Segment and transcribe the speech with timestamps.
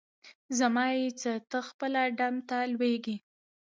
[0.57, 3.15] زما یی په څه؟ ته خپله ډم ته لویږي.